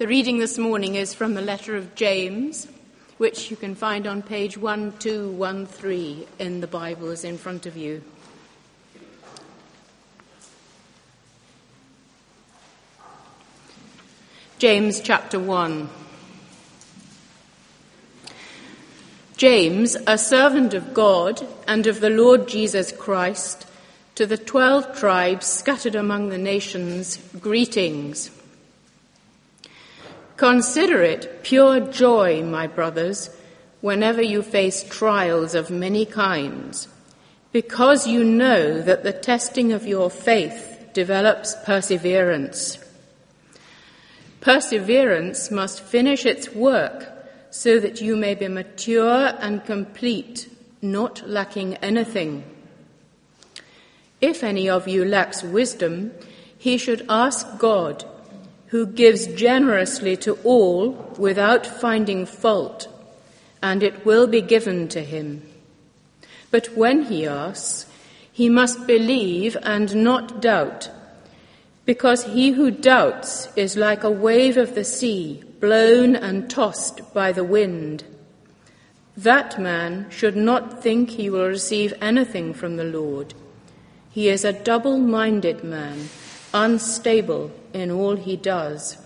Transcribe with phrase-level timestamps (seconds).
[0.00, 2.66] The reading this morning is from the letter of James,
[3.18, 8.02] which you can find on page 1213 in the Bibles in front of you.
[14.58, 15.90] James chapter 1.
[19.36, 23.66] James, a servant of God and of the Lord Jesus Christ,
[24.14, 28.30] to the twelve tribes scattered among the nations, greetings.
[30.40, 33.28] Consider it pure joy, my brothers,
[33.82, 36.88] whenever you face trials of many kinds,
[37.52, 42.78] because you know that the testing of your faith develops perseverance.
[44.40, 47.12] Perseverance must finish its work
[47.50, 52.44] so that you may be mature and complete, not lacking anything.
[54.22, 56.12] If any of you lacks wisdom,
[56.56, 58.06] he should ask God
[58.70, 62.86] who gives generously to all without finding fault,
[63.60, 65.42] and it will be given to him.
[66.52, 67.86] But when he asks,
[68.32, 70.88] he must believe and not doubt,
[71.84, 77.32] because he who doubts is like a wave of the sea, blown and tossed by
[77.32, 78.04] the wind.
[79.16, 83.34] That man should not think he will receive anything from the Lord.
[84.10, 86.08] He is a double minded man
[86.52, 88.96] unstable in all he does.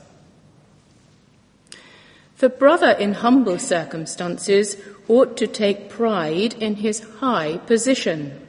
[2.38, 4.76] The brother in humble circumstances
[5.08, 8.40] ought to take pride in his high position.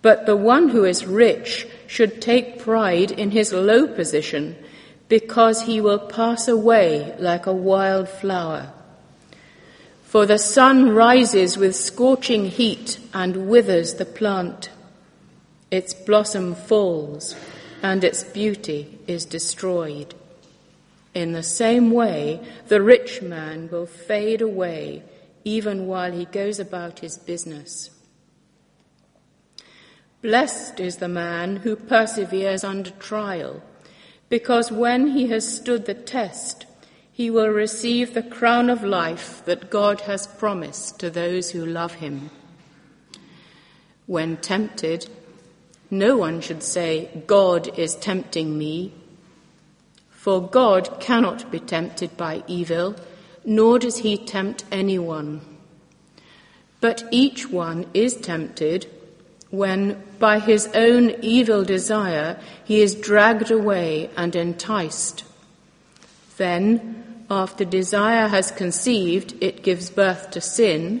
[0.00, 4.56] But the one who is rich should take pride in his low position
[5.08, 8.72] because he will pass away like a wild flower.
[10.04, 14.70] For the sun rises with scorching heat and withers the plant.
[15.70, 17.34] Its blossom falls
[17.82, 20.14] and its beauty is destroyed.
[21.14, 25.02] In the same way, the rich man will fade away
[25.44, 27.90] even while he goes about his business.
[30.20, 33.62] Blessed is the man who perseveres under trial,
[34.28, 36.66] because when he has stood the test,
[37.12, 41.94] he will receive the crown of life that God has promised to those who love
[41.94, 42.30] him.
[44.06, 45.08] When tempted,
[45.90, 48.92] no one should say, God is tempting me.
[50.10, 52.96] For God cannot be tempted by evil,
[53.44, 55.40] nor does he tempt anyone.
[56.80, 58.86] But each one is tempted
[59.50, 65.24] when, by his own evil desire, he is dragged away and enticed.
[66.36, 71.00] Then, after desire has conceived, it gives birth to sin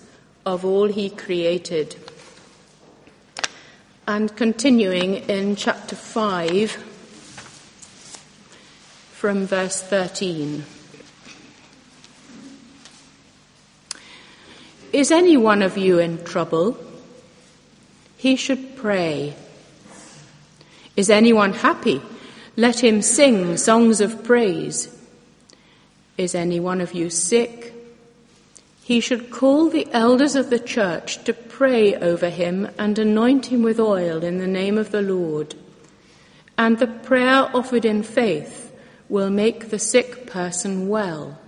[0.45, 1.95] of all he created.
[4.07, 6.71] And continuing in chapter 5
[9.11, 10.65] from verse 13.
[14.91, 16.77] Is any one of you in trouble?
[18.17, 19.35] He should pray.
[20.97, 22.01] Is anyone happy?
[22.57, 24.93] Let him sing songs of praise.
[26.17, 27.73] Is any one of you sick?
[28.91, 33.63] He should call the elders of the church to pray over him and anoint him
[33.63, 35.55] with oil in the name of the Lord.
[36.57, 38.75] And the prayer offered in faith
[39.07, 41.39] will make the sick person well.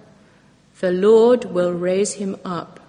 [0.80, 2.80] The Lord will raise him up.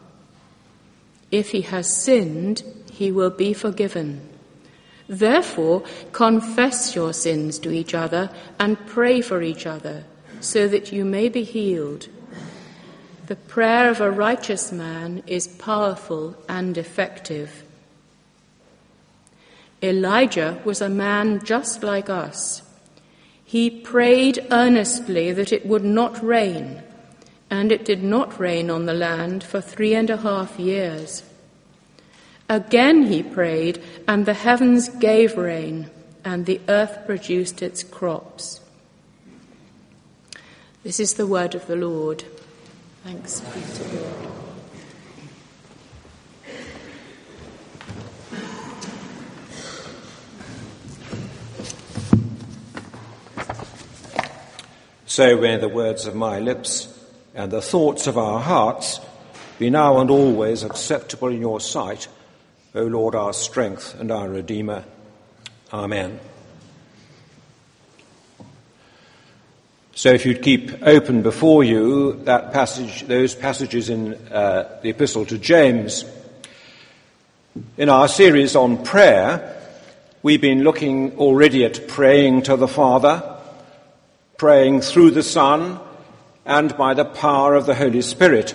[1.33, 2.63] If he has sinned,
[2.93, 4.21] he will be forgiven.
[5.09, 5.83] Therefore,
[6.13, 10.05] confess your sins to each other and pray for each other
[10.39, 12.07] so that you may be healed.
[13.27, 17.65] The prayer of a righteous man is powerful and effective.
[19.83, 22.61] Elijah was a man just like us.
[23.43, 26.83] He prayed earnestly that it would not rain,
[27.49, 31.23] and it did not rain on the land for three and a half years.
[32.51, 35.89] Again he prayed, and the heavens gave rain,
[36.27, 38.61] and the earth produced its crops.
[40.83, 42.25] This is the word of the Lord.
[43.05, 44.31] Thanks be to God.
[55.05, 56.89] So may the words of my lips
[57.35, 59.01] and the thoughts of our hearts
[59.59, 62.09] be now and always acceptable in your sight,
[62.75, 64.83] O Lord, our strength and our Redeemer.
[65.75, 66.21] Amen.
[69.97, 75.25] So if you'd keep open before you that passage, those passages in uh, the Epistle
[75.27, 76.05] to James.
[77.77, 79.57] In our series on prayer,
[80.21, 83.39] we've been looking already at praying to the Father,
[84.37, 85.79] praying through the Son,
[86.45, 88.53] and by the power of the Holy Spirit.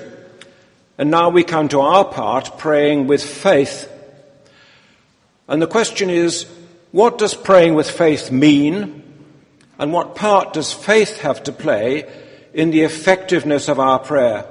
[0.98, 3.90] And now we come to our part, praying with faith.
[5.48, 6.46] And the question is,
[6.92, 9.09] what does praying with faith mean?
[9.80, 12.12] And what part does faith have to play
[12.54, 14.46] in the effectiveness of our prayer?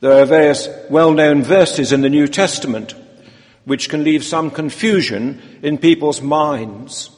[0.00, 2.94] There are various well-known verses in the New Testament
[3.64, 7.10] which can leave some confusion in people's minds.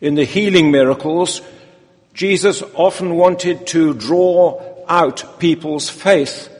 [0.00, 1.40] In the healing miracles,
[2.12, 6.50] Jesus often wanted to draw out people's faith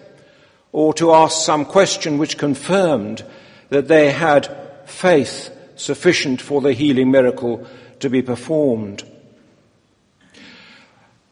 [0.70, 3.22] or to ask some question which confirmed
[3.68, 4.56] that they had
[4.86, 7.66] faith sufficient for the healing miracle
[8.02, 9.02] to be performed.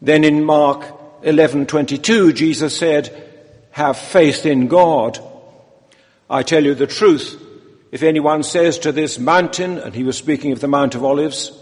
[0.02, 0.84] Then in Mark
[1.22, 3.10] 11:22 Jesus said,
[3.72, 5.18] "Have faith in God."
[6.28, 7.36] I tell you the truth,
[7.92, 11.52] if anyone says to this mountain, and he was speaking of the Mount of Olives,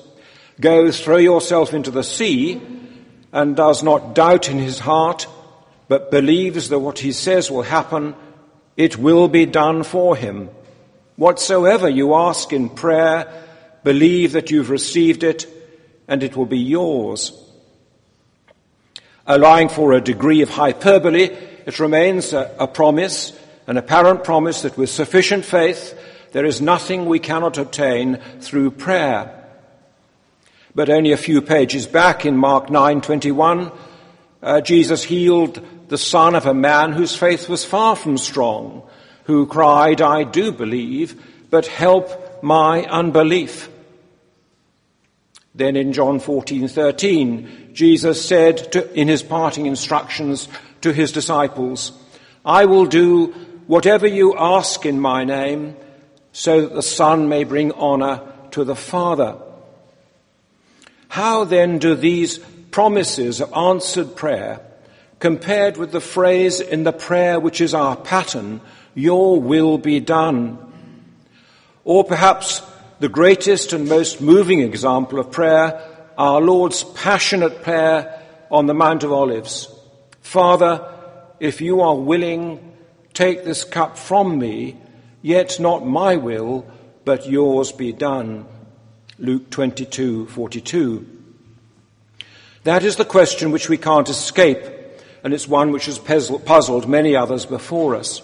[0.60, 2.60] go throw yourself into the sea,
[3.32, 5.26] and does not doubt in his heart,
[5.88, 8.14] but believes that what he says will happen,
[8.76, 10.50] it will be done for him.
[11.16, 13.26] Whatsoever you ask in prayer,
[13.88, 15.46] Believe that you've received it
[16.06, 17.32] and it will be yours.
[19.26, 21.30] Allowing for a degree of hyperbole,
[21.64, 23.32] it remains a, a promise,
[23.66, 25.98] an apparent promise that with sufficient faith,
[26.32, 29.42] there is nothing we cannot obtain through prayer.
[30.74, 33.72] But only a few pages back in Mark 9:21,
[34.42, 38.82] uh, Jesus healed the son of a man whose faith was far from strong,
[39.24, 41.16] who cried, "I do believe,
[41.48, 43.70] but help my unbelief.
[45.58, 50.48] Then in John 14:13, Jesus said to, in his parting instructions
[50.82, 51.90] to his disciples,
[52.44, 53.34] I will do
[53.66, 55.74] whatever you ask in my name,
[56.30, 58.22] so that the Son may bring honor
[58.52, 59.36] to the Father.
[61.08, 62.38] How then do these
[62.70, 64.60] promises of answered prayer,
[65.18, 68.60] compared with the phrase in the prayer which is our pattern,
[68.94, 70.56] your will be done,
[71.84, 72.62] or perhaps
[73.00, 75.80] the greatest and most moving example of prayer,
[76.16, 79.68] our Lord's passionate prayer on the Mount of Olives.
[80.20, 80.84] Father,
[81.38, 82.74] if you are willing,
[83.14, 84.76] take this cup from me,
[85.22, 86.66] yet not my will,
[87.04, 88.46] but yours be done.
[89.18, 91.06] Luke 22:42.
[92.64, 94.62] That is the question which we can't escape,
[95.22, 98.22] and it's one which has puzzled many others before us.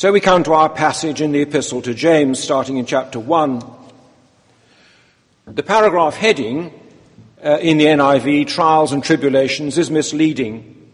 [0.00, 3.62] So we come to our passage in the Epistle to James, starting in chapter 1.
[5.44, 6.72] The paragraph heading
[7.44, 10.90] uh, in the NIV, Trials and Tribulations, is misleading.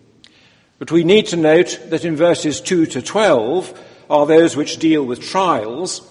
[0.81, 3.81] But we need to note that in verses 2 to 12
[4.11, 6.03] are those which deal with trials,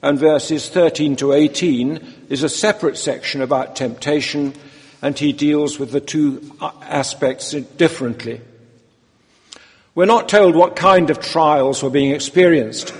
[0.00, 4.54] and verses 13 to 18 is a separate section about temptation,
[5.02, 8.40] and he deals with the two uh, aspects differently.
[9.98, 12.94] We're not told what kind of trials were being experienced.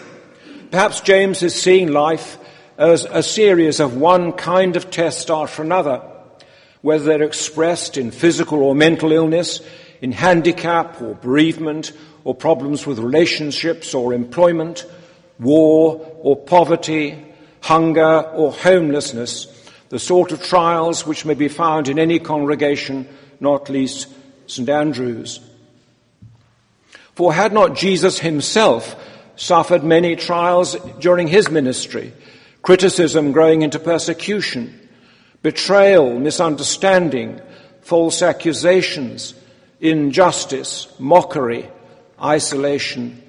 [0.72, 2.36] Perhaps James is seeing life
[2.76, 6.02] as a series of one kind of test after another,
[6.82, 9.60] whether they're expressed in physical or mental illness,
[10.02, 11.92] in handicap or bereavement,
[12.24, 14.84] or problems with relationships or employment,
[15.38, 17.16] war or poverty,
[17.60, 19.46] hunger or homelessness,
[19.90, 23.06] the sort of trials which may be found in any congregation,
[23.38, 24.08] not least
[24.48, 24.68] St.
[24.68, 25.38] Andrew's.
[27.18, 28.94] For had not Jesus himself
[29.34, 32.12] suffered many trials during his ministry,
[32.62, 34.88] criticism growing into persecution,
[35.42, 37.40] betrayal, misunderstanding,
[37.80, 39.34] false accusations,
[39.80, 41.68] injustice, mockery,
[42.22, 43.20] isolation,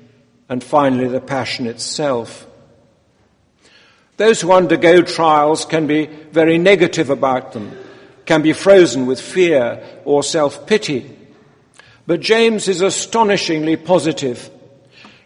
[0.50, 2.46] and finally the passion itself.
[4.18, 7.76] Those who undergo trials can be very negative about them,
[8.28, 11.16] can be frozen with fear or self-pity,
[12.10, 14.50] but James is astonishingly positive.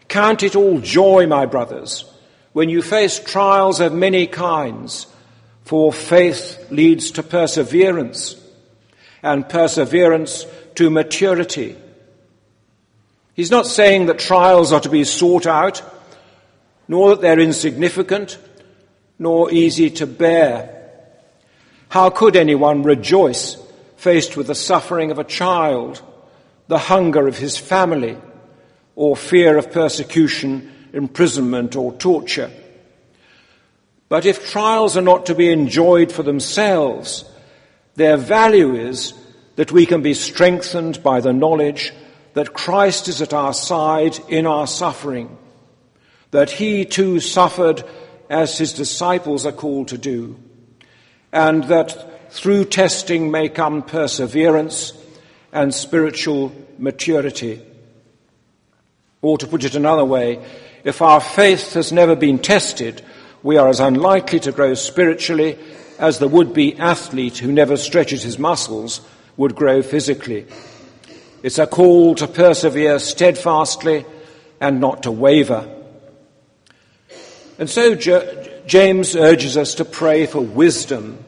[0.06, 2.04] Count it all joy, my brothers,
[2.52, 5.06] when you face trials of many kinds,
[5.62, 8.36] for faith leads to perseverance,
[9.22, 11.74] and perseverance to maturity.
[13.32, 15.82] He's not saying that trials are to be sought out,
[16.86, 18.36] nor that they're insignificant,
[19.18, 20.90] nor easy to bear.
[21.88, 23.56] How could anyone rejoice
[23.96, 26.02] faced with the suffering of a child,
[26.68, 28.16] the hunger of his family,
[28.96, 32.50] or fear of persecution, imprisonment, or torture.
[34.08, 37.24] But if trials are not to be enjoyed for themselves,
[37.96, 39.14] their value is
[39.56, 41.92] that we can be strengthened by the knowledge
[42.34, 45.36] that Christ is at our side in our suffering,
[46.30, 47.84] that he too suffered
[48.28, 50.36] as his disciples are called to do,
[51.32, 54.92] and that through testing may come perseverance
[55.54, 57.62] and spiritual maturity.
[59.22, 60.44] Or to put it another way,
[60.84, 63.00] if our faith has never been tested,
[63.42, 65.58] we are as unlikely to grow spiritually
[65.98, 69.00] as the would-be athlete who never stretches his muscles
[69.36, 70.46] would grow physically.
[71.42, 74.04] It's a call to persevere steadfastly
[74.60, 75.70] and not to waver.
[77.58, 81.24] And so James urges us to pray for wisdom.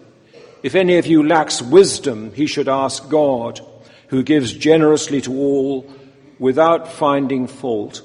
[0.62, 3.60] If any of you lacks wisdom, he should ask God,
[4.08, 5.92] who gives generously to all
[6.38, 8.02] without finding fault,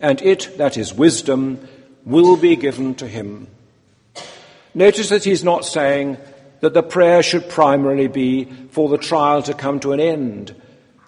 [0.00, 1.66] and it, that is wisdom,
[2.04, 3.46] will be given to him.
[4.74, 6.18] Notice that he's not saying
[6.60, 10.54] that the prayer should primarily be for the trial to come to an end,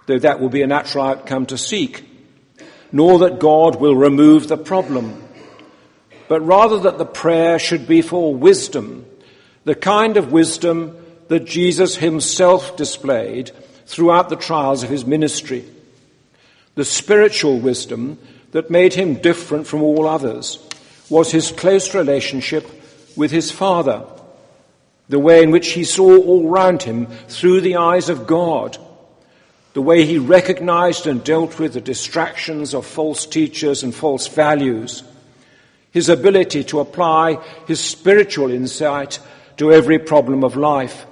[0.06, 2.04] though that will be a natural outcome to seek,
[2.90, 5.22] nor that God will remove the problem,
[6.28, 9.06] but rather that the prayer should be for wisdom,
[9.64, 10.96] the kind of wisdom
[11.28, 13.52] that Jesus himself displayed
[13.86, 15.64] throughout the trials of his ministry,
[16.74, 18.18] the spiritual wisdom
[18.52, 20.58] that made him different from all others
[21.08, 22.66] was his close relationship
[23.16, 24.04] with his Father
[25.12, 28.78] the way in which he saw all round him through the eyes of God,
[29.74, 35.02] the way he recognized and dealt with the distractions of false teachers and false values,
[35.90, 37.34] his ability to apply
[37.66, 39.18] his spiritual insight
[39.58, 41.04] to every problem of life.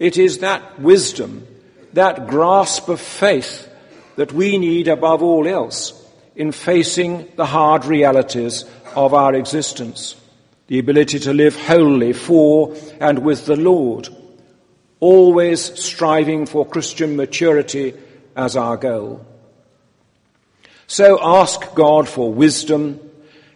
[0.00, 1.46] It is that wisdom,
[1.92, 3.68] that grasp of faith
[4.16, 5.94] that we need above all else
[6.36, 8.64] in facing the hard realities
[8.94, 10.16] of our existence
[10.68, 14.08] the ability to live wholly for and with the Lord,
[15.00, 17.94] always striving for Christian maturity
[18.36, 19.24] as our goal.
[20.86, 23.00] So ask God for wisdom,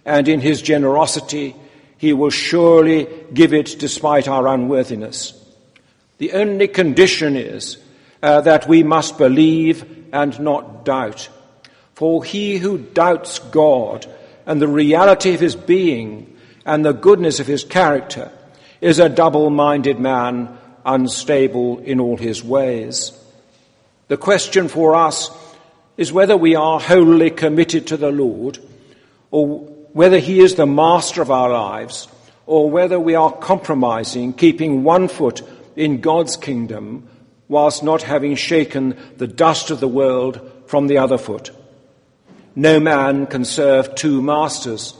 [0.04, 1.54] and in his generosity,
[1.98, 5.38] he will surely give it despite our unworthiness.
[6.18, 7.76] The only condition is
[8.22, 11.28] uh, that we must believe and not doubt.
[11.94, 14.06] For he who doubts God
[14.46, 18.30] and the reality of his being and the goodness of his character
[18.80, 23.12] is a double-minded man, unstable in all his ways.
[24.08, 25.30] The question for us
[25.96, 28.58] is whether we are wholly committed to the Lord,
[29.30, 29.60] or
[29.92, 32.08] whether he is the master of our lives,
[32.46, 35.42] or whether we are compromising, keeping one foot
[35.76, 37.08] in God's kingdom
[37.48, 41.50] whilst not having shaken the dust of the world from the other foot.
[42.54, 44.94] No man can serve two masters.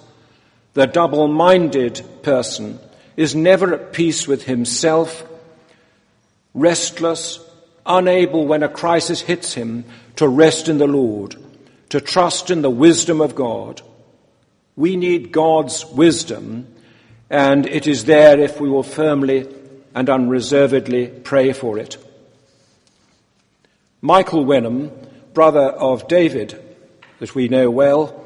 [0.75, 2.79] The double minded person
[3.17, 5.25] is never at peace with himself,
[6.55, 7.41] restless,
[7.85, 9.85] unable when a crisis hits him
[10.17, 11.37] to rest in the Lord,
[11.91, 13.83] to trust in the wisdom of God.
[14.77, 16.67] We need God's wisdom,
[17.29, 19.47] and it is there if we will firmly
[19.95, 22.01] and unreservedly pray for it.
[24.04, 24.90] Michael Wenham,
[25.32, 26.61] brother of David,
[27.21, 28.25] that we know well,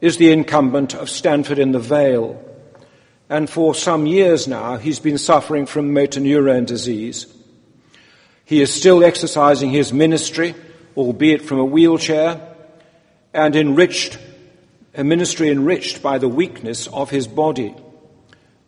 [0.00, 2.42] is the incumbent of Stanford in the Vale.
[3.28, 7.26] And for some years now, he's been suffering from motor neurone disease.
[8.46, 10.54] He is still exercising his ministry,
[10.96, 12.40] albeit from a wheelchair,
[13.34, 14.18] and enriched,
[14.94, 17.74] a ministry enriched by the weakness of his body.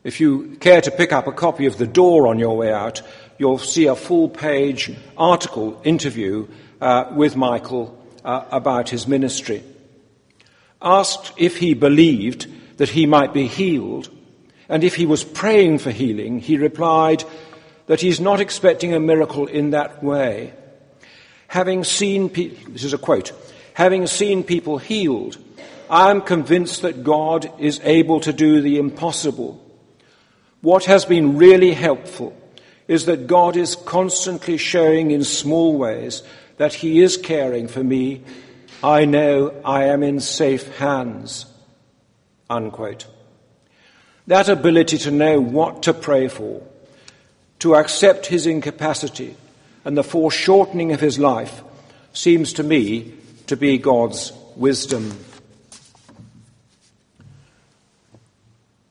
[0.05, 3.01] If you care to pick up a copy of The Door on your way out,
[3.39, 6.47] you'll see a full page article interview
[6.81, 9.63] uh, with Michael uh, about his ministry.
[10.81, 12.47] Asked if he believed
[12.79, 14.09] that he might be healed,
[14.69, 17.25] and if he was praying for healing, he replied
[17.87, 20.53] that he's not expecting a miracle in that way.
[21.49, 22.29] Having seen,
[22.69, 23.33] this is a quote,
[23.75, 25.37] having seen people healed,
[25.91, 29.61] I am convinced that God is able to do the impossible.
[30.63, 32.35] What has been really helpful
[32.93, 36.23] is that God is constantly showing in small ways
[36.59, 38.23] that He is caring for me
[38.83, 41.47] I know I am in safe hands.
[42.51, 43.07] Unquote.
[44.27, 46.67] That ability to know what to pray for,
[47.61, 49.37] to accept his incapacity
[49.85, 51.63] and the foreshortening of his life
[52.13, 53.15] seems to me
[53.47, 55.17] to be God's wisdom.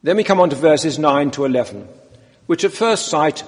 [0.03, 1.87] Then we come on to verses 9 to 11,
[2.47, 3.43] which at first sight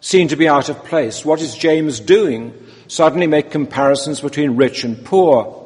[0.00, 1.24] seem to be out of place.
[1.24, 2.54] What is James doing?
[2.88, 5.56] Suddenly make comparisons between rich and poor.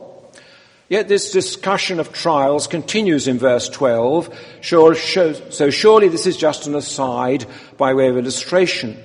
[0.88, 6.74] Yet this discussion of trials continues in verse 12, so surely this is just an
[6.74, 7.46] aside
[7.78, 9.02] by way of illustration.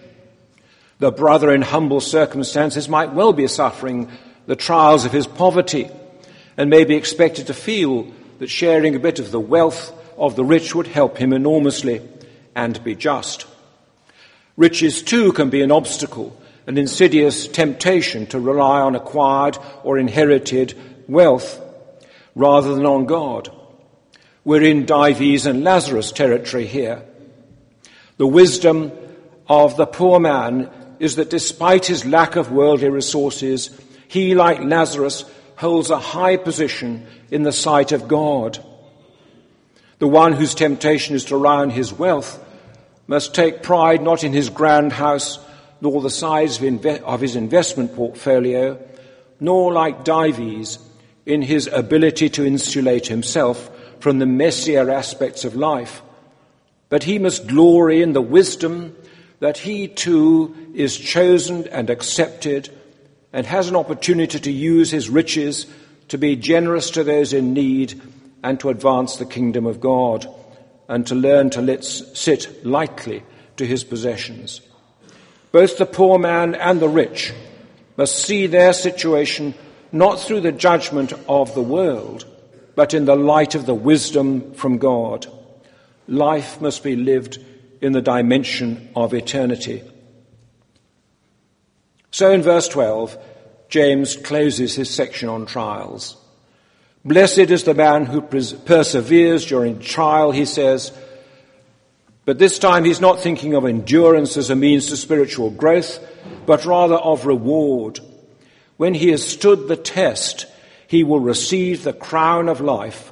[0.99, 4.11] The brother in humble circumstances might well be suffering
[4.45, 5.89] the trials of his poverty
[6.57, 10.43] and may be expected to feel that sharing a bit of the wealth of the
[10.43, 12.01] rich would help him enormously
[12.55, 13.45] and be just.
[14.59, 16.37] Riches too can be an obstacle,
[16.67, 20.73] an insidious temptation to rely on acquired or inherited
[21.07, 21.61] wealth
[22.35, 23.49] rather than on God.
[24.43, 27.05] We're in Dives and Lazarus territory here.
[28.17, 28.91] The wisdom
[29.47, 33.69] of the poor man is that despite his lack of worldly resources,
[34.09, 35.23] he, like Lazarus,
[35.55, 38.61] holds a high position in the sight of God.
[39.99, 42.43] The one whose temptation is to rely on his wealth
[43.09, 45.39] must take pride not in his grand house,
[45.81, 48.79] nor the size of, his investment portfolio,
[49.39, 50.77] nor, like Dives,
[51.25, 53.67] in his ability to insulate himself
[53.99, 56.03] from the messier aspects of life.
[56.89, 58.95] But he must glory in the wisdom
[59.39, 62.69] that he too is chosen and accepted
[63.33, 65.65] and has an opportunity to use his riches
[66.09, 67.99] to be generous to those in need
[68.43, 70.27] and to advance the kingdom of God
[70.89, 73.23] and to learn to let sit lightly
[73.55, 74.59] to his possessions.
[75.53, 77.31] Both the poor man and the rich
[77.95, 79.53] must see their situation
[79.91, 82.25] not through the judgment of the world,
[82.75, 85.27] but in the light of the wisdom from God.
[86.07, 87.37] Life must be lived
[87.81, 89.83] in the dimension of eternity.
[92.11, 93.17] So in verse 12,
[93.69, 96.17] James closes his section on trials.
[97.05, 100.91] Blessed is the man who perseveres during trial, he says.
[102.25, 105.99] But this time he's not thinking of endurance as a means to spiritual growth,
[106.45, 107.99] but rather of reward.
[108.77, 110.45] When he has stood the test,
[110.87, 113.11] he will receive the crown of life.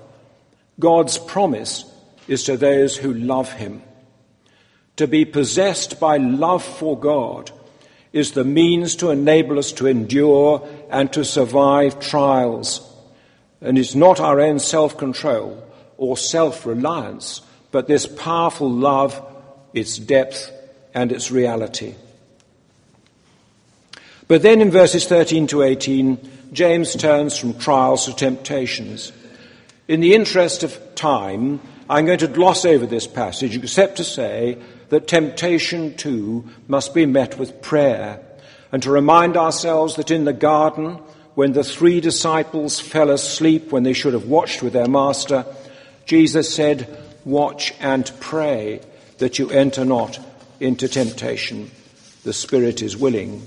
[0.80, 1.86] God's promise
[2.28, 3.82] is to those who love him.
[4.98, 7.52] To be possessed by love for God
[8.14, 12.87] is the means to enable us to endure and to survive trials.
[13.62, 15.64] And it's not our own self control
[15.98, 17.42] or self reliance,
[17.72, 19.22] but this powerful love,
[19.74, 20.52] its depth,
[20.94, 21.96] and its reality.
[24.28, 26.18] But then in verses 13 to 18,
[26.52, 29.12] James turns from trials to temptations.
[29.88, 34.58] In the interest of time, I'm going to gloss over this passage, except to say
[34.90, 38.20] that temptation too must be met with prayer,
[38.72, 41.00] and to remind ourselves that in the garden,
[41.38, 45.46] when the three disciples fell asleep when they should have watched with their master,
[46.04, 48.82] Jesus said, Watch and pray
[49.20, 50.20] that you enter not
[50.60, 51.70] into temptation.
[52.24, 53.46] The spirit is willing,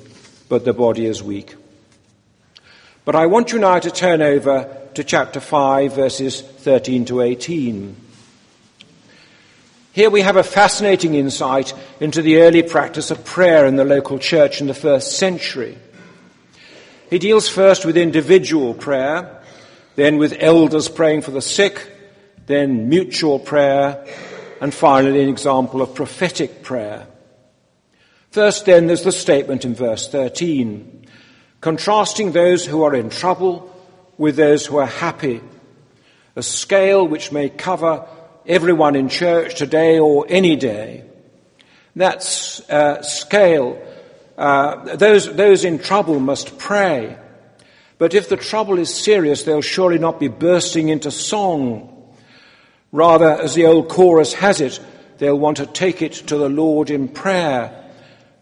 [0.48, 1.56] but the body is weak.
[3.04, 7.96] But I want you now to turn over to chapter 5, verses 13 to 18.
[9.94, 14.20] Here we have a fascinating insight into the early practice of prayer in the local
[14.20, 15.76] church in the first century.
[17.10, 19.42] He deals first with individual prayer,
[19.96, 21.90] then with elders praying for the sick,
[22.46, 24.06] then mutual prayer,
[24.60, 27.08] and finally an example of prophetic prayer.
[28.30, 31.06] First, then, there's the statement in verse 13,
[31.60, 33.74] contrasting those who are in trouble
[34.16, 35.40] with those who are happy,
[36.36, 38.06] a scale which may cover
[38.46, 41.04] everyone in church today or any day.
[41.96, 42.18] That
[42.70, 43.82] uh, scale,
[44.40, 47.14] uh, those, those in trouble must pray.
[47.98, 52.16] But if the trouble is serious, they'll surely not be bursting into song.
[52.90, 54.80] Rather, as the old chorus has it,
[55.18, 57.84] they'll want to take it to the Lord in prayer,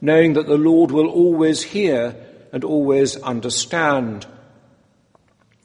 [0.01, 2.15] knowing that the Lord will always hear
[2.53, 4.25] and always understand.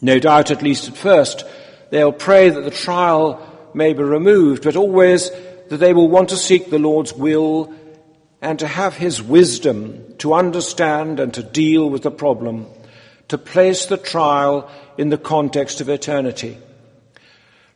[0.01, 1.45] No doubt, at least at first,
[1.91, 5.29] they'll pray that the trial may be removed, but always
[5.69, 7.71] that they will want to seek the Lord's will
[8.43, 12.67] and to have His wisdom to understand and to deal with the problem,
[13.29, 16.57] to place the trial in the context of eternity.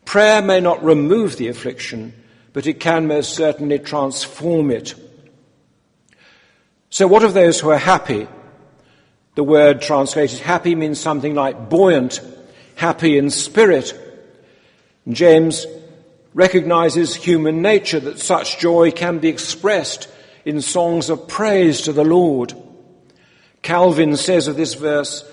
[0.03, 2.13] Prayer may not remove the affliction,
[2.51, 4.93] but it can most certainly transform it.
[6.89, 8.27] So what of those who are happy?
[9.35, 12.19] The word translated happy means something like buoyant,
[12.75, 13.93] happy in spirit.
[15.07, 15.65] James
[16.33, 20.09] recognizes human nature that such joy can be expressed
[20.47, 22.53] in songs of praise to the Lord.
[23.63, 25.29] Calvin says of this verse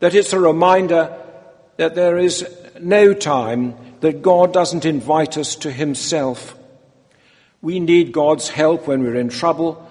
[0.00, 1.16] that it's a reminder
[1.76, 2.44] that there is
[2.80, 6.58] no time that God doesn't invite us to himself.
[7.62, 9.88] We need God's help when we're in trouble,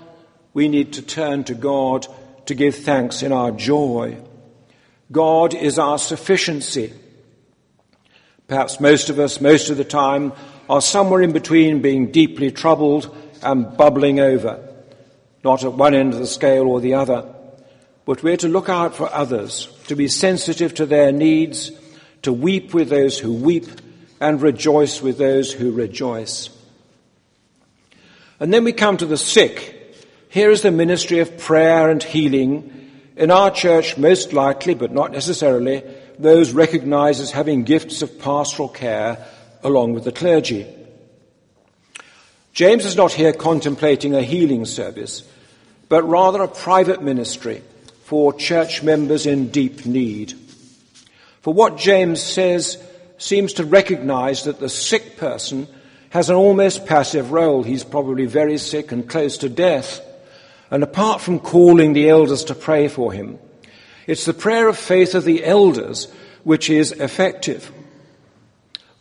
[0.54, 2.06] we need to turn to God
[2.48, 4.18] to give thanks in our joy.
[5.10, 6.92] God is our sufficiency.
[8.50, 10.34] Perhaps most of us, most of the time,
[10.70, 14.65] are somewhere in between being deeply troubled and bubbling over,
[15.46, 17.24] not at one end of the scale or the other.
[18.04, 21.72] But we're to look out for others, to be sensitive to their needs,
[22.24, 23.68] to weep with those who weep,
[24.20, 26.50] and rejoice with those who rejoice.
[28.40, 29.96] And then we come to the sick.
[30.30, 32.92] Here is the ministry of prayer and healing.
[33.16, 35.84] In our church, most likely, but not necessarily,
[36.20, 39.26] those recognized as having gifts of pastoral care
[39.64, 40.68] along with the clergy.
[42.54, 45.28] James is not here contemplating a healing service,
[45.90, 47.62] but rather a private ministry
[48.04, 50.34] for church members in deep need.
[51.42, 52.82] For what James says
[53.18, 55.68] seems to recognize that the sick person
[56.10, 57.64] has an almost passive role.
[57.64, 60.02] He's probably very sick and close to death.
[60.72, 63.38] And apart from calling the elders to pray for him,
[64.08, 66.08] it's the prayer of faith of the elders
[66.44, 67.72] which is effective.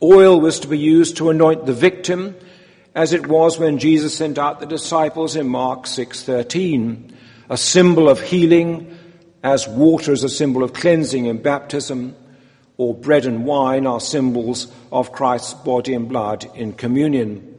[0.03, 2.37] Oil was to be used to anoint the victim,
[2.95, 7.13] as it was when Jesus sent out the disciples in Mark 6:13,
[7.51, 8.97] a symbol of healing,
[9.43, 12.15] as water is a symbol of cleansing in baptism,
[12.77, 17.55] or bread and wine are symbols of Christ's body and blood in communion.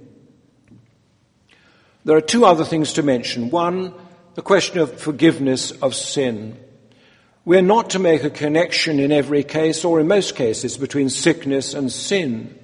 [2.06, 3.50] There are two other things to mention.
[3.50, 3.94] One,
[4.36, 6.58] the question of forgiveness of sin.
[7.46, 11.74] We're not to make a connection in every case, or in most cases, between sickness
[11.74, 12.58] and sin.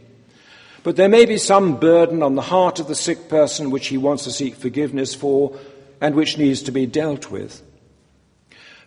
[0.83, 3.97] But there may be some burden on the heart of the sick person which he
[3.97, 5.57] wants to seek forgiveness for
[5.99, 7.61] and which needs to be dealt with.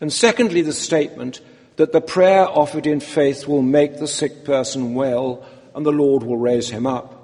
[0.00, 1.40] And secondly, the statement
[1.76, 6.22] that the prayer offered in faith will make the sick person well and the Lord
[6.22, 7.20] will raise him up.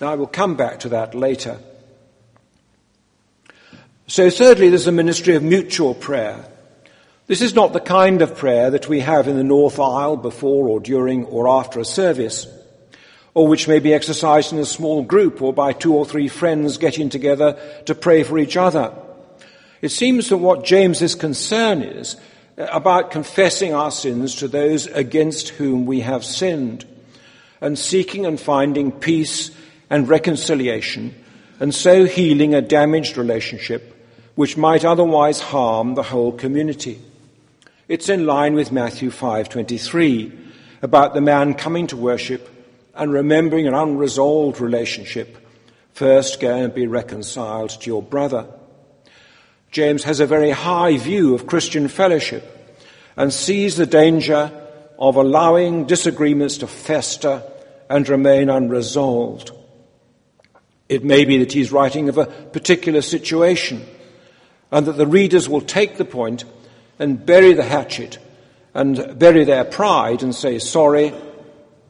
[0.00, 1.58] Now, I will come back to that later.
[4.06, 6.44] So, thirdly, there's a ministry of mutual prayer.
[7.26, 10.68] This is not the kind of prayer that we have in the North Aisle before
[10.68, 12.46] or during or after a service,
[13.38, 16.76] or which may be exercised in a small group or by two or three friends
[16.76, 18.92] getting together to pray for each other.
[19.80, 22.16] It seems that what James's concern is
[22.58, 26.84] uh, about confessing our sins to those against whom we have sinned,
[27.60, 29.52] and seeking and finding peace
[29.88, 31.14] and reconciliation,
[31.60, 33.94] and so healing a damaged relationship
[34.34, 37.00] which might otherwise harm the whole community.
[37.86, 40.32] It's in line with Matthew 5:23
[40.82, 42.57] about the man coming to worship
[42.98, 45.38] and remembering an unresolved relationship.
[45.92, 48.46] First go and be reconciled to your brother.
[49.70, 52.44] James has a very high view of Christian fellowship
[53.16, 54.50] and sees the danger
[54.98, 57.42] of allowing disagreements to fester
[57.88, 59.52] and remain unresolved.
[60.88, 63.86] It may be that he's writing of a particular situation
[64.72, 66.44] and that the readers will take the point
[66.98, 68.18] and bury the hatchet
[68.74, 71.12] and bury their pride and say sorry,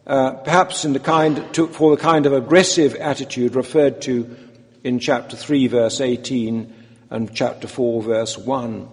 [0.08, 4.36] uh, perhaps the kind to, for the kind of aggressive attitude referred to
[4.82, 6.74] in chapter 3 verse 18
[7.10, 8.88] and chapter 4, verse 1.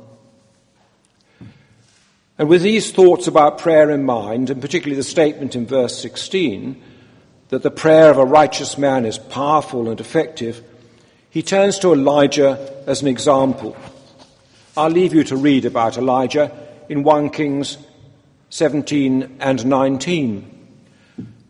[2.38, 6.82] And with these thoughts about prayer in mind, and particularly the statement in verse 16
[7.49, 10.63] that the prayer of a righteous man is powerful and effective,
[11.30, 13.75] he turns to Elijah as an example.
[14.75, 16.51] I'll leave you to read about Elijah
[16.89, 17.78] in 1 Kings
[18.49, 20.55] 17 and 19.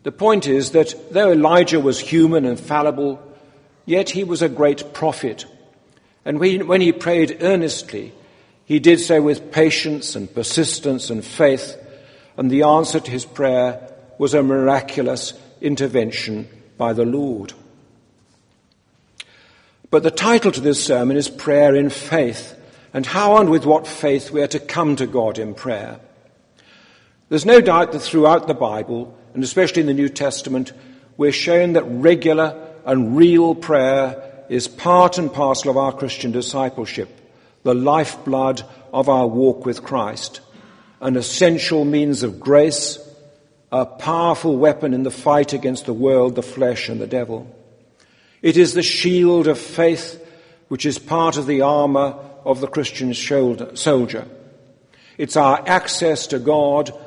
[0.06, 3.20] The point is that though Elijah was human and fallible,
[3.86, 5.46] yet he was a great prophet
[6.26, 8.12] and when he prayed earnestly,
[8.64, 11.76] he did so with patience and persistence and faith,
[12.36, 17.52] and the answer to his prayer was a miraculous intervention by the Lord.
[19.88, 22.56] But the title to this sermon is Prayer in Faith,
[22.92, 26.00] and how and with what faith we are to come to God in prayer.
[27.28, 30.72] There's no doubt that throughout the Bible, and especially in the New Testament,
[31.18, 37.10] we're shown that regular and real prayer is part and parcel of our Christian discipleship,
[37.62, 38.62] the lifeblood
[38.94, 40.40] of our walk with Christ,
[41.02, 42.98] an essential means of grace,
[43.70, 47.46] a powerful weapon in the fight against the world, the flesh, and the devil.
[48.40, 50.18] It is the shield of faith
[50.68, 54.26] which is part of the armor of the Christian soldier.
[55.18, 56.98] It's our access to God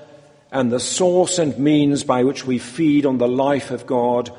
[0.52, 4.32] and the source and means by which we feed on the life of God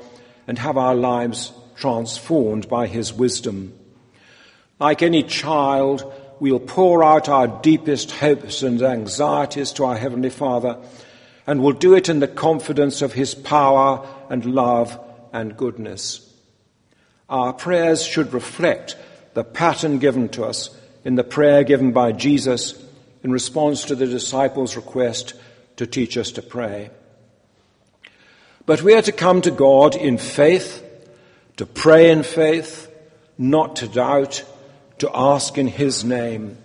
[0.46, 3.72] and have our lives transformed by his wisdom.
[4.78, 10.78] Like any child, we'll pour out our deepest hopes and anxieties to our Heavenly Father,
[11.46, 14.98] and we'll do it in the confidence of his power and love
[15.32, 16.26] and goodness.
[17.28, 18.96] Our prayers should reflect
[19.34, 20.70] the pattern given to us
[21.04, 22.74] in the prayer given by Jesus
[23.22, 25.34] in response to the disciples' request
[25.80, 26.90] to teach us to pray.
[28.66, 30.84] But we are to come to God in faith,
[31.56, 32.94] to pray in faith,
[33.38, 34.44] not to doubt,
[34.98, 36.58] to ask in His name.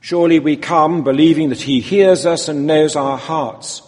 [0.00, 3.82] Surely we come believing that He hears us and knows our hearts.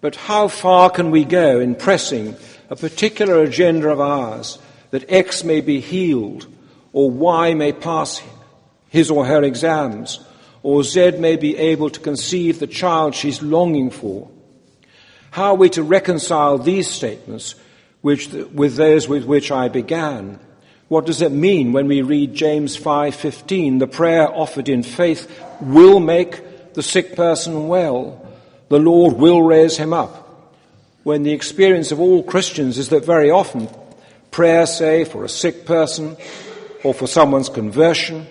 [0.00, 2.34] But how far can we go in pressing
[2.70, 4.58] a particular agenda of ours
[4.90, 6.48] that X may be healed
[6.92, 8.20] or Y may pass
[8.88, 10.18] his or her exams
[10.62, 14.30] or Z may be able to conceive the child she's longing for?
[15.30, 17.54] How are we to reconcile these statements
[18.00, 20.38] which, with those with which I began?
[20.88, 25.26] What does it mean when we read James 5:15, the prayer offered in faith
[25.60, 28.20] will make the sick person well.
[28.68, 30.18] The Lord will raise him up.
[31.02, 33.68] When the experience of all Christians is that very often
[34.30, 36.16] prayer, say, for a sick person
[36.84, 38.26] or for someone's conversion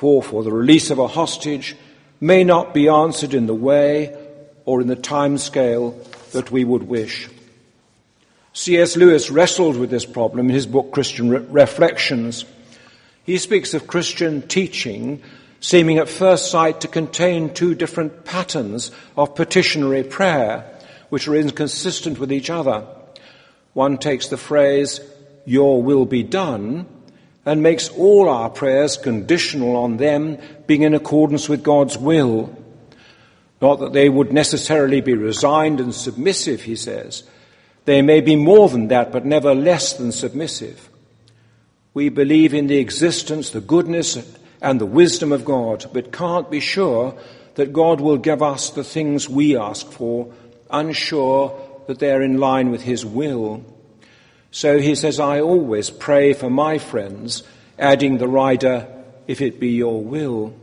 [0.00, 1.74] or for the release of a hostage
[2.20, 4.14] may not be answered in the way
[4.66, 5.98] or in the time scale
[6.32, 7.28] that we would wish.
[8.52, 8.96] C.S.
[8.96, 12.44] Lewis wrestled with this problem in his book Christian Re- Reflections.
[13.24, 15.22] He speaks of Christian teaching
[15.64, 20.62] seeming at first sight to contain two different patterns of petitionary prayer,
[21.08, 22.86] which are inconsistent with each other.
[23.72, 25.00] One takes the phrase,
[25.46, 26.84] Your will be done,
[27.46, 32.56] and makes all our prayers conditional on them being in accordance with God's will.
[33.60, 37.24] Not that they would necessarily be resigned and submissive, he says,
[37.84, 40.88] they may be more than that, but never less than submissive.
[41.92, 44.18] We believe in the existence, the goodness,
[44.60, 47.16] and the wisdom of God, but can't be sure
[47.56, 50.32] that God will give us the things we ask for,
[50.70, 53.64] unsure that they're in line with His will.
[54.54, 57.42] So he says, I always pray for my friends,
[57.76, 58.86] adding the rider,
[59.26, 60.54] if it be your will.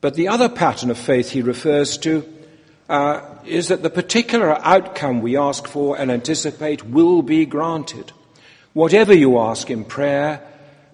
[0.00, 2.24] But the other pattern of faith he refers to
[2.88, 8.12] uh, is that the particular outcome we ask for and anticipate will be granted.
[8.74, 10.40] Whatever you ask in prayer,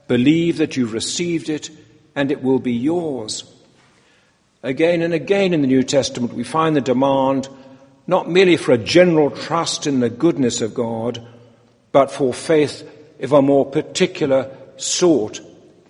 [0.09, 1.69] believe that you've received it
[2.15, 3.45] and it will be yours.
[4.63, 7.47] Again and again in the New Testament, we find the demand
[8.07, 11.29] not merely for a general trust in the goodness of God,
[11.93, 12.89] but for faith
[13.21, 15.41] of a more particular sort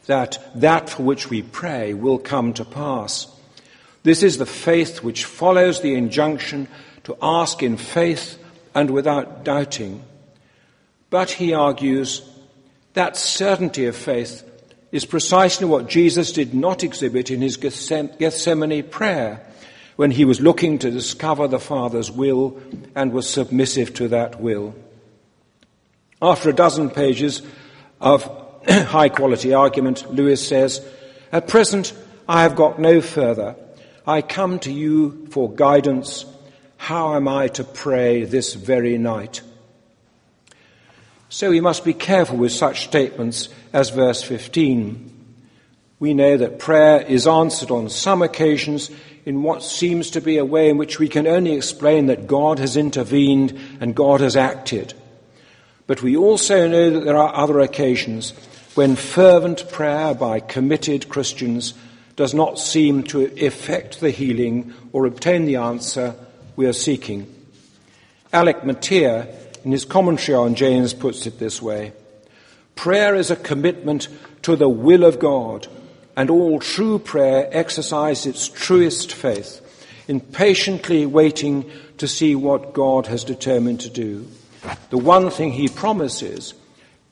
[0.06, 3.26] that that for which we pray will come to pass.
[4.02, 6.68] This is the faith which follows the injunction
[7.04, 8.38] to ask in faith
[8.74, 10.02] and without doubting.
[11.10, 12.28] But he argues
[12.94, 14.48] that certainty of faith
[14.90, 19.46] is precisely what Jesus did not exhibit in his Gethsemane prayer
[19.96, 22.60] when he was looking to discover the Father's will
[22.94, 24.74] and was submissive to that will.
[26.22, 27.42] After a dozen pages
[28.00, 28.22] of
[28.68, 30.80] high quality argument, Lewis says,
[31.32, 31.92] At present,
[32.28, 33.56] I have got no further.
[34.06, 36.24] I come to you for guidance.
[36.76, 39.42] How am I to pray this very night?
[41.28, 45.08] So we must be careful with such statements as verse 15.
[45.98, 48.92] We know that prayer is answered on some occasions
[49.24, 52.60] in what seems to be a way in which we can only explain that God
[52.60, 54.94] has intervened and God has acted.
[55.86, 58.32] But we also know that there are other occasions
[58.74, 61.74] when fervent prayer by committed Christians
[62.16, 66.14] does not seem to effect the healing or obtain the answer
[66.56, 67.32] we are seeking.
[68.32, 69.28] Alec Motyer,
[69.64, 71.92] in his commentary on James, puts it this way
[72.74, 74.08] Prayer is a commitment
[74.42, 75.66] to the will of God,
[76.16, 79.60] and all true prayer exercises its truest faith
[80.08, 84.28] in patiently waiting to see what God has determined to do.
[84.90, 86.54] The one thing he promises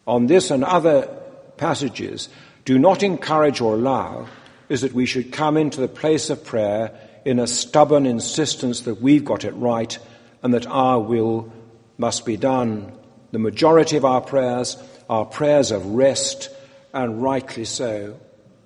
[0.07, 1.09] on this and other
[1.57, 2.29] passages
[2.65, 4.29] do not encourage or allow
[4.69, 6.93] is that we should come into the place of prayer
[7.25, 9.99] in a stubborn insistence that we've got it right
[10.43, 11.53] and that our will
[11.99, 12.93] must be done.
[13.33, 14.77] The majority of our prayers
[15.09, 16.51] are prayers of rest,
[16.93, 18.19] and rightly so.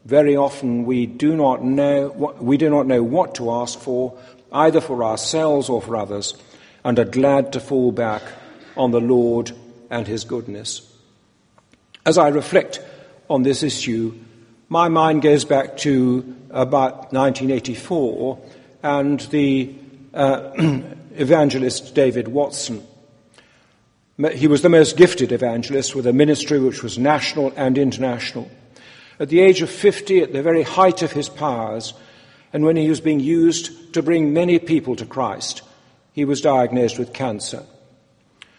[0.05, 4.19] Very often we do not know what, we do not know what to ask for,
[4.53, 6.35] either for ourselves or for others,
[6.85, 8.23] and are glad to fall back
[8.77, 9.53] on the Lord
[9.91, 10.91] and His goodness.
[12.07, 12.81] As I reflect
[13.31, 14.15] on this issue,
[14.69, 18.39] my mind goes back to about 1984
[18.83, 19.75] and the
[20.13, 20.51] uh,
[21.17, 22.87] evangelist David Watson.
[24.33, 28.49] He was the most gifted evangelist with a ministry which was national and international.
[29.19, 31.95] At the age of 50, at the very height of his powers,
[32.53, 35.63] and when he was being used to bring many people to Christ,
[36.13, 37.65] he was diagnosed with cancer.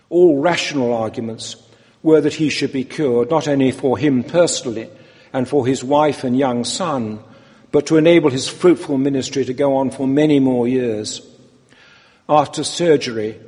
[0.10, 1.56] All rational arguments
[2.04, 4.90] were that he should be cured, not only for him personally
[5.34, 7.20] and for his wife and young son,
[7.72, 11.22] but to enable his fruitful ministry to go on for many more years.
[12.30, 13.40] After surgery,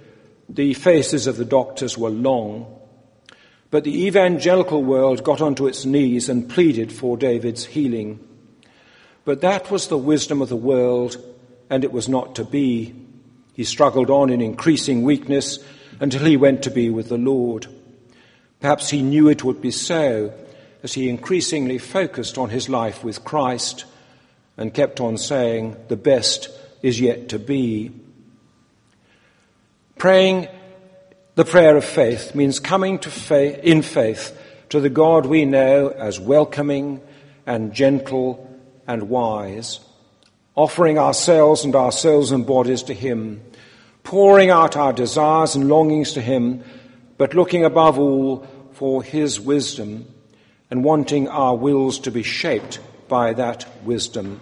[0.49, 2.65] the faces of the doctors were long,
[3.69, 8.19] but the evangelical world got onto its knees and pleaded for David's healing.
[9.23, 11.17] But that was the wisdom of the world,
[11.69, 12.95] and it was not to be.
[13.53, 15.59] He struggled on in increasing weakness
[15.99, 17.67] until he went to be with the Lord.
[18.60, 20.33] Perhaps he knew it would be so
[20.83, 23.86] as he increasingly focused on his life with Christ
[24.57, 26.49] and kept on saying, The best
[26.81, 27.91] is yet to be.
[29.97, 30.47] Praying
[31.36, 34.36] the prayer of faith means coming to faith, in faith
[34.69, 37.01] to the God we know as welcoming
[37.45, 38.43] and gentle
[38.88, 39.79] and wise,
[40.55, 43.41] offering ourselves and our souls and bodies to Him,
[44.07, 46.63] pouring out our desires and longings to Him,
[47.17, 50.07] but looking above all for His wisdom
[50.71, 54.39] and wanting our wills to be shaped by that wisdom,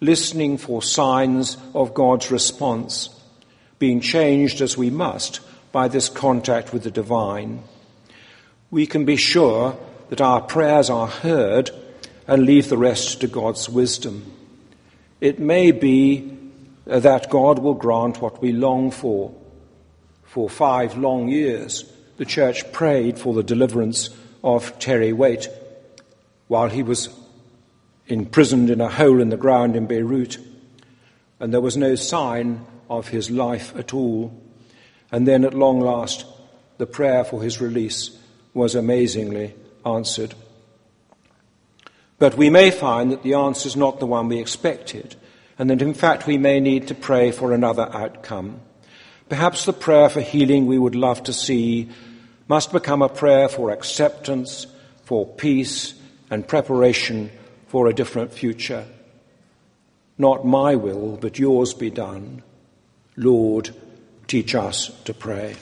[0.00, 3.10] listening for signs of God's response,
[3.78, 5.40] being changed as we must
[5.72, 7.62] by this contact with the divine.
[8.70, 11.70] We can be sure that our prayers are heard
[12.26, 14.32] and leave the rest to God's wisdom.
[15.20, 16.39] It may be
[16.88, 19.34] Uh, that God will grant what we long for.
[20.24, 21.84] For five long years,
[22.16, 24.10] the church prayed for the deliverance
[24.42, 25.48] of Terry Waite
[26.48, 27.08] while he was
[28.06, 30.38] imprisoned in a hole in the ground in Beirut,
[31.38, 34.36] and there was no sign of his life at all.
[35.12, 36.24] And then at long last,
[36.78, 38.16] the prayer for his release
[38.52, 39.54] was amazingly
[39.86, 40.34] answered.
[42.18, 45.16] But we may find that the answer is not the one we expected,
[45.60, 48.58] and that in fact we may need to pray for another outcome.
[49.28, 51.90] Perhaps the prayer for healing we would love to see
[52.48, 54.66] must become a prayer for acceptance,
[55.04, 55.92] for peace,
[56.30, 57.30] and preparation
[57.68, 58.86] for a different future.
[60.16, 62.42] Not my will, but yours be done.
[63.14, 63.68] Lord,
[64.28, 65.56] teach us to pray.